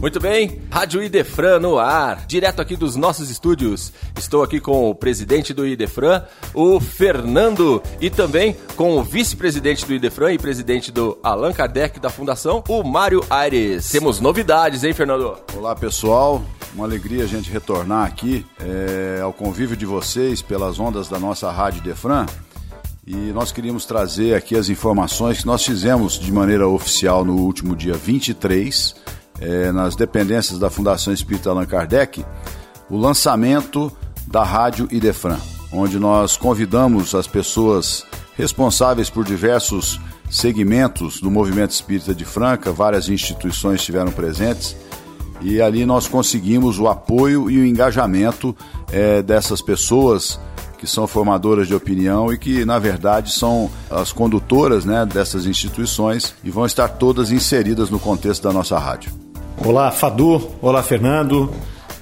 [0.00, 3.92] Muito bem, Rádio Idefran no ar, direto aqui dos nossos estúdios.
[4.18, 6.22] Estou aqui com o presidente do Idefran,
[6.54, 12.08] o Fernando, e também com o vice-presidente do Idefran e presidente do Allan Kardec da
[12.08, 13.90] Fundação, o Mário Aires.
[13.90, 15.36] Temos novidades, hein, Fernando?
[15.54, 16.42] Olá, pessoal.
[16.74, 21.50] Uma alegria a gente retornar aqui é, ao convívio de vocês pelas ondas da nossa
[21.50, 22.24] Rádio Idefran.
[23.06, 27.76] E nós queríamos trazer aqui as informações que nós fizemos de maneira oficial no último
[27.76, 28.94] dia 23
[29.40, 32.24] é, nas dependências da Fundação Espírita Allan Kardec,
[32.88, 33.90] o lançamento
[34.26, 35.38] da Rádio Idefran,
[35.72, 38.04] onde nós convidamos as pessoas
[38.36, 44.76] responsáveis por diversos segmentos do movimento espírita de Franca, várias instituições estiveram presentes,
[45.40, 48.54] e ali nós conseguimos o apoio e o engajamento
[48.92, 50.38] é, dessas pessoas
[50.78, 56.34] que são formadoras de opinião e que, na verdade, são as condutoras né, dessas instituições
[56.42, 59.29] e vão estar todas inseridas no contexto da nossa rádio.
[59.62, 60.50] Olá, Fadu.
[60.62, 61.52] Olá, Fernando.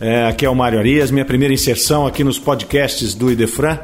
[0.00, 3.80] É, aqui é o Mário Arias, minha primeira inserção aqui nos podcasts do Idefran.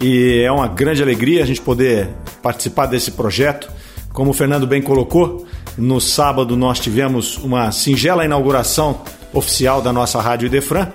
[0.00, 2.08] E é uma grande alegria a gente poder
[2.40, 3.68] participar desse projeto.
[4.12, 5.44] Como o Fernando bem colocou,
[5.76, 9.00] no sábado nós tivemos uma singela inauguração
[9.32, 10.86] oficial da nossa Rádio Idefran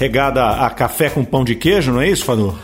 [0.00, 2.58] regada a café com pão de queijo, não é isso, Fanu?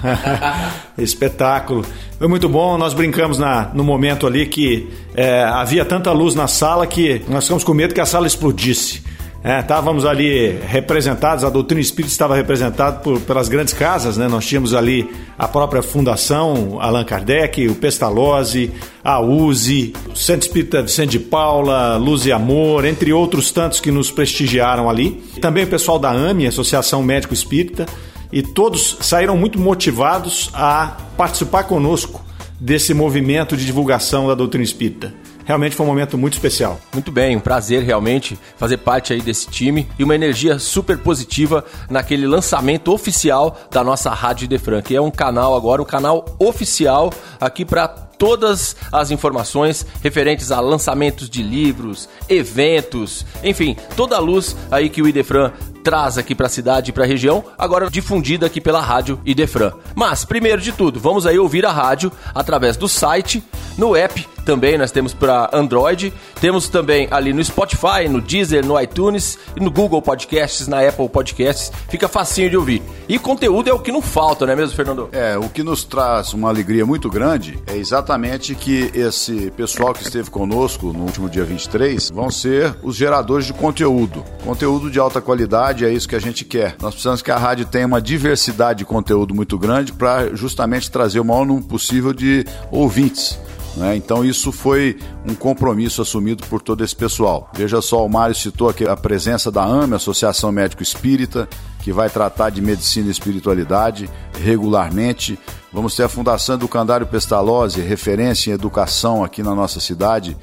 [0.97, 1.85] Espetáculo.
[2.19, 6.49] Foi muito bom, nós brincamos na, no momento ali que é, havia tanta luz na
[6.49, 9.05] sala que nós ficamos com medo que a sala explodisse.
[9.47, 14.27] É, estávamos ali representados, a doutrina espírita estava representada por, pelas grandes casas, né?
[14.27, 18.73] Nós tínhamos ali a própria fundação, Allan Kardec, o Pestalozzi,
[19.05, 23.93] a USE, o Centro Espírita Vicente de Paula, Luz e Amor, entre outros tantos que
[23.93, 25.13] nos prestigiaram ali.
[25.41, 27.87] Também o pessoal da AME, Associação Médico Espírita,
[28.33, 32.21] e todos saíram muito motivados a participar conosco
[32.59, 35.15] desse movimento de divulgação da doutrina espírita
[35.47, 36.79] realmente foi um momento muito especial.
[36.93, 41.65] Muito bem, um prazer realmente fazer parte aí desse time e uma energia super positiva
[41.89, 47.13] naquele lançamento oficial da nossa Rádio Defran, que é um canal agora, um canal oficial
[47.41, 54.57] aqui para todas as informações referentes a lançamentos de livros, eventos, enfim, toda a luz
[54.71, 55.53] aí que o Idefran
[55.87, 59.73] traz aqui para a cidade e para a região, agora difundida aqui pela rádio Idefran.
[59.95, 63.41] Mas, primeiro de tudo, vamos aí ouvir a rádio através do site,
[63.79, 68.81] no app também nós temos para Android, temos também ali no Spotify, no Deezer, no
[68.81, 72.81] iTunes no Google Podcasts, na Apple Podcasts, fica facinho de ouvir.
[73.09, 75.09] E conteúdo é o que não falta, não é mesmo, Fernando?
[75.11, 80.05] É, o que nos traz uma alegria muito grande é exatamente que esse pessoal que
[80.05, 84.23] esteve conosco no último dia 23 vão ser os geradores de conteúdo.
[84.45, 86.77] Conteúdo de alta qualidade, é isso que a gente quer.
[86.81, 91.21] Nós precisamos que a rádio tenha uma diversidade de conteúdo muito grande para justamente trazer
[91.21, 93.39] o maior número possível de ouvintes.
[93.77, 93.95] Né?
[93.95, 94.99] Então isso foi
[95.29, 97.51] um compromisso assumido por todo esse pessoal.
[97.55, 101.47] Veja só, o Mário citou aqui a presença da AME, Associação Médico Espírita,
[101.83, 104.09] que vai tratar de medicina e espiritualidade
[104.41, 105.39] regularmente.
[105.73, 110.37] Vamos ter a Fundação do Candário Pestalozzi, referência em educação aqui na nossa cidade,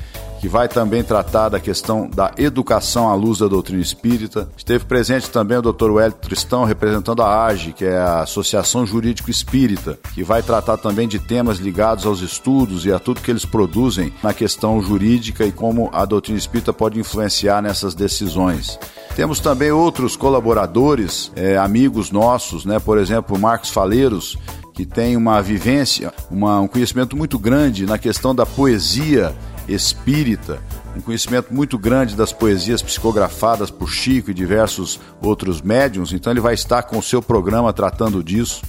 [0.44, 4.50] que vai também tratar da questão da educação à luz da doutrina espírita.
[4.58, 5.90] Esteve presente também o Dr.
[5.90, 11.08] Wellington Tristão, representando a AGE, que é a Associação Jurídico Espírita, que vai tratar também
[11.08, 15.52] de temas ligados aos estudos e a tudo que eles produzem na questão jurídica e
[15.54, 18.78] como a doutrina espírita pode influenciar nessas decisões.
[19.16, 22.80] Temos também outros colaboradores, é, amigos nossos, né?
[22.80, 24.38] por exemplo, Marcos Faleiros,
[24.74, 29.34] que tem uma vivência, uma, um conhecimento muito grande na questão da poesia
[29.68, 30.62] espírita,
[30.96, 36.40] um conhecimento muito grande das poesias psicografadas por Chico e diversos outros médiums, então ele
[36.40, 38.62] vai estar com o seu programa tratando disso.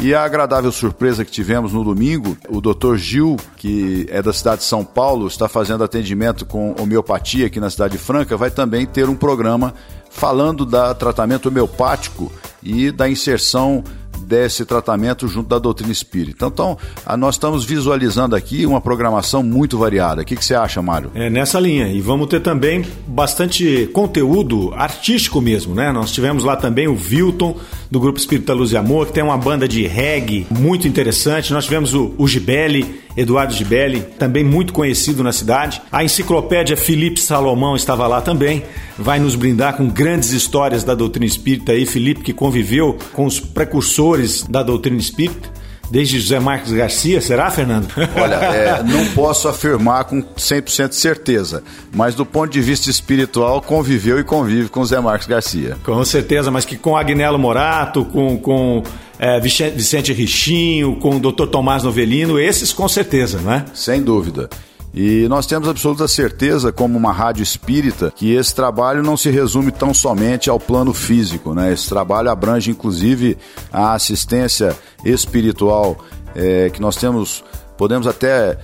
[0.00, 2.96] E a agradável surpresa que tivemos no domingo, o Dr.
[2.96, 7.70] Gil, que é da cidade de São Paulo, está fazendo atendimento com homeopatia aqui na
[7.70, 9.74] cidade de Franca, vai também ter um programa
[10.10, 12.32] falando da tratamento homeopático
[12.62, 13.84] e da inserção
[14.32, 16.46] desse tratamento junto da doutrina espírita.
[16.46, 16.78] Então,
[17.18, 20.22] nós estamos visualizando aqui uma programação muito variada.
[20.22, 21.10] O que, que você acha, Mário?
[21.14, 21.88] É nessa linha.
[21.88, 25.92] E vamos ter também bastante conteúdo artístico mesmo, né?
[25.92, 27.58] Nós tivemos lá também o Vilton,
[27.92, 31.52] do Grupo Espírita Luz e Amor, que tem uma banda de reggae muito interessante.
[31.52, 35.82] Nós tivemos o, o Gibelli, Eduardo Gibelli, também muito conhecido na cidade.
[35.92, 38.62] A enciclopédia Felipe Salomão estava lá também.
[38.98, 41.84] Vai nos brindar com grandes histórias da doutrina espírita aí.
[41.84, 45.50] Felipe, que conviveu com os precursores da doutrina espírita
[45.92, 47.86] desde José Marcos Garcia, será, Fernando?
[48.16, 51.62] Olha, é, não posso afirmar com 100% de certeza,
[51.94, 55.76] mas do ponto de vista espiritual, conviveu e convive com José Marcos Garcia.
[55.84, 58.82] Com certeza, mas que com Agnello Morato, com, com
[59.18, 61.46] é, Vicente Richinho, com o Dr.
[61.46, 63.64] Tomás Novelino, esses com certeza, não é?
[63.74, 64.48] Sem dúvida.
[64.94, 69.72] E nós temos absoluta certeza, como uma rádio espírita, que esse trabalho não se resume
[69.72, 71.72] tão somente ao plano físico, né?
[71.72, 73.38] Esse trabalho abrange inclusive
[73.72, 75.96] a assistência espiritual
[76.34, 77.42] é, que nós temos,
[77.78, 78.58] podemos até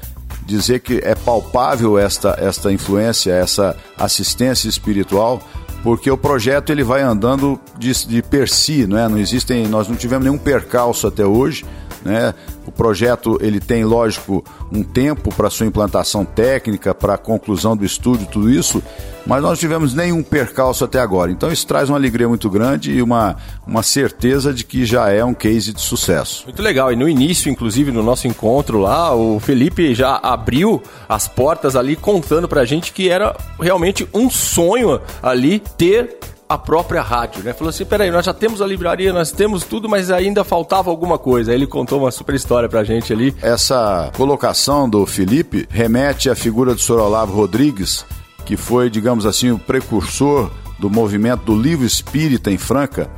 [0.44, 5.40] dizer que é palpável esta, esta influência, essa assistência espiritual,
[5.82, 9.08] porque o projeto ele vai andando de, de per si, não é?
[9.08, 11.64] Não existem, nós não tivemos nenhum percalço até hoje,
[12.04, 12.34] né?
[12.66, 17.84] O projeto ele tem, lógico, um tempo para sua implantação técnica, para a conclusão do
[17.84, 18.82] estúdio, tudo isso,
[19.26, 21.30] mas nós não tivemos nenhum percalço até agora.
[21.30, 23.36] Então isso traz uma alegria muito grande e uma,
[23.66, 26.44] uma certeza de que já é um case de sucesso.
[26.44, 26.92] Muito legal.
[26.92, 31.96] E no início, inclusive, no nosso encontro lá, o Felipe já abriu as portas ali
[31.96, 36.18] contando pra gente que era realmente um sonho ali ter
[36.48, 37.52] a própria rádio, né?
[37.52, 41.18] Falou assim: peraí, nós já temos a livraria, nós temos tudo, mas ainda faltava alguma
[41.18, 41.50] coisa.
[41.50, 43.34] Aí ele contou uma super história pra gente ali.
[43.42, 47.00] Essa colocação do Felipe remete à figura do Sr.
[47.00, 48.06] Olavo Rodrigues,
[48.46, 53.10] que foi, digamos assim, o precursor do movimento do livro espírita em Franca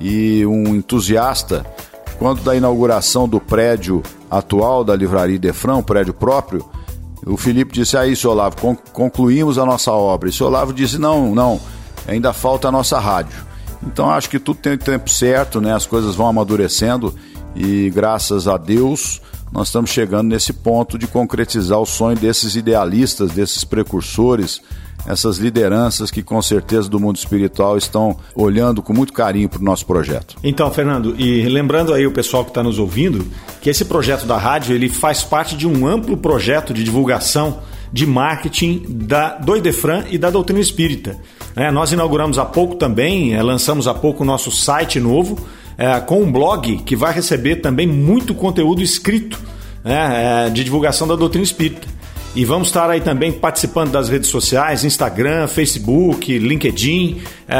[0.00, 1.66] e um entusiasta.
[2.18, 6.64] Quando da inauguração do prédio atual da Livraria Defrão, um prédio próprio,
[7.26, 8.56] o Felipe disse: Aí, senhor Olavo,
[8.92, 10.28] concluímos a nossa obra.
[10.28, 11.60] E o senhor Olavo disse: Não, não
[12.06, 13.50] ainda falta a nossa rádio.
[13.82, 15.74] Então acho que tudo tem o tempo certo, né?
[15.74, 17.14] As coisas vão amadurecendo
[17.54, 19.20] e graças a Deus
[19.52, 24.60] nós estamos chegando nesse ponto de concretizar o sonho desses idealistas, desses precursores,
[25.06, 29.64] essas lideranças que com certeza do mundo espiritual estão olhando com muito carinho para o
[29.64, 30.36] nosso projeto.
[30.44, 33.26] Então, Fernando, e lembrando aí o pessoal que está nos ouvindo,
[33.60, 37.58] que esse projeto da rádio ele faz parte de um amplo projeto de divulgação
[37.92, 41.18] de marketing da do Idefran e da doutrina espírita.
[41.56, 45.38] É, nós inauguramos há pouco também, é, lançamos há pouco o nosso site novo,
[45.76, 49.38] é, com um blog que vai receber também muito conteúdo escrito
[49.84, 51.88] né, é, de divulgação da doutrina espírita.
[52.34, 57.54] E vamos estar aí também participando das redes sociais, Instagram, Facebook, LinkedIn, é,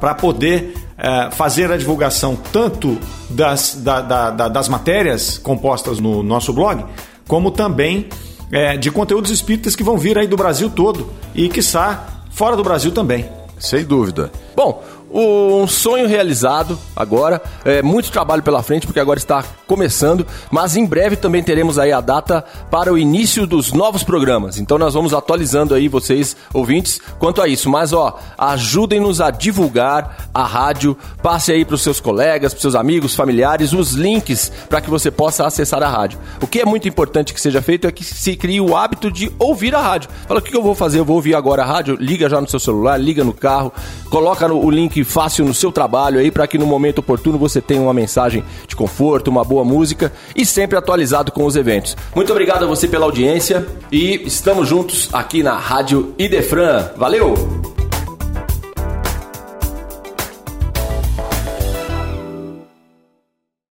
[0.00, 6.24] para poder é, fazer a divulgação tanto das, da, da, da, das matérias compostas no
[6.24, 6.84] nosso blog,
[7.28, 8.08] como também
[8.50, 12.62] é, de conteúdos espíritas que vão vir aí do Brasil todo e, quiçá, fora do
[12.62, 13.28] Brasil também.
[13.58, 14.32] Sem dúvida.
[14.56, 14.82] Bom,
[15.12, 20.86] um sonho realizado agora, é, muito trabalho pela frente, porque agora está começando, mas em
[20.86, 24.58] breve também teremos aí a data para o início dos novos programas.
[24.58, 27.68] Então nós vamos atualizando aí vocês, ouvintes, quanto a isso.
[27.68, 32.74] Mas ó, ajudem-nos a divulgar a rádio, passe aí para os seus colegas, para seus
[32.74, 36.18] amigos, familiares, os links para que você possa acessar a rádio.
[36.40, 39.32] O que é muito importante que seja feito é que se crie o hábito de
[39.38, 40.08] ouvir a rádio.
[40.28, 41.00] Fala, o que eu vou fazer?
[41.00, 41.96] Eu vou ouvir agora a rádio?
[41.98, 43.72] Liga já no seu celular, liga no carro,
[44.08, 47.80] coloca o link fácil no seu trabalho aí para que no momento oportuno você tenha
[47.80, 51.96] uma mensagem de conforto, uma boa música e sempre atualizado com os eventos.
[52.14, 56.90] Muito obrigado a você pela audiência e estamos juntos aqui na Rádio Idefran.
[56.96, 57.79] Valeu!